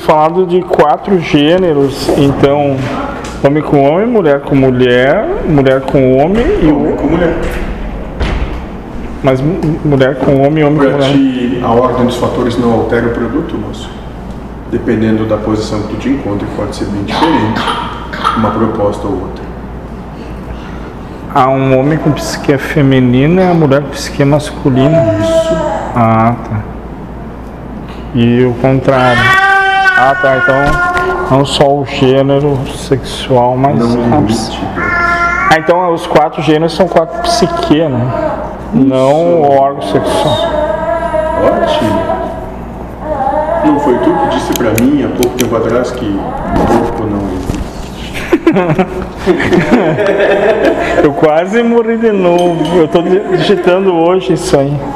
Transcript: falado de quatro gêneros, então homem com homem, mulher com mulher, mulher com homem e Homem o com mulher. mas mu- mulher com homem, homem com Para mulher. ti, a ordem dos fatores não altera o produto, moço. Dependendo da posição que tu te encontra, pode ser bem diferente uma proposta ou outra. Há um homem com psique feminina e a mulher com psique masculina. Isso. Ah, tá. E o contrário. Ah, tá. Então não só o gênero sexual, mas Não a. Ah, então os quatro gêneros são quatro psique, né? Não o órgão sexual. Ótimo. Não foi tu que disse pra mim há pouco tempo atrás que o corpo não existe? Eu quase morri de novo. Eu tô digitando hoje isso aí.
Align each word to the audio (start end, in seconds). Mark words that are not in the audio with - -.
falado 0.00 0.46
de 0.46 0.60
quatro 0.62 1.18
gêneros, 1.20 2.08
então 2.18 2.76
homem 3.44 3.62
com 3.62 3.82
homem, 3.82 4.06
mulher 4.06 4.40
com 4.40 4.54
mulher, 4.54 5.26
mulher 5.48 5.80
com 5.80 6.16
homem 6.18 6.44
e 6.62 6.66
Homem 6.70 6.92
o 6.92 6.96
com 6.96 7.06
mulher. 7.06 7.34
mas 9.22 9.40
mu- 9.40 9.58
mulher 9.84 10.16
com 10.16 10.42
homem, 10.42 10.62
homem 10.64 10.78
com 10.78 10.84
Para 10.84 11.06
mulher. 11.06 11.12
ti, 11.12 11.60
a 11.64 11.70
ordem 11.70 12.06
dos 12.06 12.16
fatores 12.16 12.58
não 12.58 12.72
altera 12.72 13.06
o 13.06 13.10
produto, 13.10 13.56
moço. 13.56 13.90
Dependendo 14.70 15.24
da 15.26 15.36
posição 15.36 15.80
que 15.82 15.88
tu 15.88 15.96
te 15.96 16.08
encontra, 16.08 16.46
pode 16.56 16.74
ser 16.76 16.86
bem 16.86 17.04
diferente 17.04 17.60
uma 18.36 18.50
proposta 18.50 19.06
ou 19.06 19.14
outra. 19.14 19.44
Há 21.34 21.48
um 21.48 21.78
homem 21.78 21.96
com 21.98 22.10
psique 22.12 22.56
feminina 22.58 23.42
e 23.42 23.50
a 23.50 23.54
mulher 23.54 23.82
com 23.82 23.90
psique 23.90 24.24
masculina. 24.24 25.16
Isso. 25.20 25.54
Ah, 25.94 26.34
tá. 26.44 26.60
E 28.14 28.44
o 28.44 28.54
contrário. 28.54 29.35
Ah, 29.96 30.14
tá. 30.14 30.36
Então 30.36 31.38
não 31.38 31.44
só 31.44 31.68
o 31.68 31.84
gênero 31.84 32.56
sexual, 32.76 33.56
mas 33.56 33.76
Não 33.78 34.18
a. 34.18 34.22
Ah, 35.50 35.58
então 35.58 35.92
os 35.92 36.06
quatro 36.06 36.40
gêneros 36.42 36.74
são 36.74 36.86
quatro 36.86 37.20
psique, 37.22 37.82
né? 37.88 38.12
Não 38.74 39.40
o 39.40 39.50
órgão 39.50 39.82
sexual. 39.82 40.36
Ótimo. 41.44 42.16
Não 43.64 43.80
foi 43.80 43.98
tu 43.98 44.12
que 44.12 44.28
disse 44.36 44.52
pra 44.52 44.70
mim 44.80 45.04
há 45.04 45.08
pouco 45.08 45.36
tempo 45.36 45.56
atrás 45.56 45.90
que 45.90 46.04
o 46.04 46.78
corpo 46.78 47.02
não 47.04 47.20
existe? 47.32 47.56
Eu 51.02 51.12
quase 51.12 51.62
morri 51.62 51.96
de 51.96 52.12
novo. 52.12 52.76
Eu 52.76 52.86
tô 52.88 53.00
digitando 53.02 53.94
hoje 53.94 54.34
isso 54.34 54.58
aí. 54.58 54.76